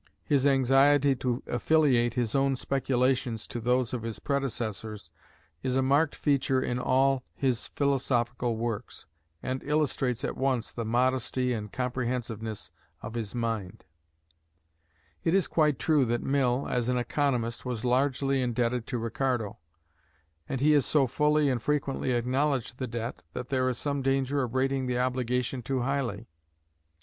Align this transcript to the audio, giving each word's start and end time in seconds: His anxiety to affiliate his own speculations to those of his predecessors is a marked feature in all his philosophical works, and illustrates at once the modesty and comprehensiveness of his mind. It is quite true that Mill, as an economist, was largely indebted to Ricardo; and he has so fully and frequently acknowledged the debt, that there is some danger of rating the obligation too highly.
His 0.25 0.47
anxiety 0.47 1.15
to 1.17 1.43
affiliate 1.45 2.15
his 2.15 2.33
own 2.33 2.55
speculations 2.55 3.45
to 3.45 3.59
those 3.59 3.93
of 3.93 4.01
his 4.01 4.17
predecessors 4.17 5.11
is 5.61 5.75
a 5.75 5.83
marked 5.83 6.15
feature 6.15 6.59
in 6.59 6.79
all 6.79 7.21
his 7.35 7.67
philosophical 7.67 8.57
works, 8.57 9.05
and 9.43 9.61
illustrates 9.61 10.23
at 10.23 10.35
once 10.35 10.71
the 10.71 10.85
modesty 10.85 11.53
and 11.53 11.71
comprehensiveness 11.71 12.71
of 13.03 13.13
his 13.13 13.35
mind. 13.35 13.85
It 15.23 15.35
is 15.35 15.47
quite 15.47 15.77
true 15.77 16.03
that 16.05 16.23
Mill, 16.23 16.65
as 16.67 16.89
an 16.89 16.97
economist, 16.97 17.63
was 17.63 17.85
largely 17.85 18.41
indebted 18.41 18.87
to 18.87 18.97
Ricardo; 18.97 19.59
and 20.49 20.61
he 20.61 20.71
has 20.71 20.83
so 20.83 21.05
fully 21.05 21.47
and 21.47 21.61
frequently 21.61 22.09
acknowledged 22.13 22.79
the 22.79 22.87
debt, 22.87 23.21
that 23.33 23.49
there 23.49 23.69
is 23.69 23.77
some 23.77 24.01
danger 24.01 24.41
of 24.41 24.55
rating 24.55 24.87
the 24.87 24.97
obligation 24.97 25.61
too 25.61 25.81
highly. 25.81 26.27